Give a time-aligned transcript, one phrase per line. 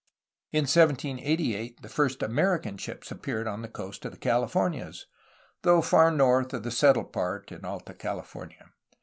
[0.51, 5.05] In 1788 the first American ships appeared on the coast of of the Californias,
[5.61, 8.71] though far north of the settled part in Alta California.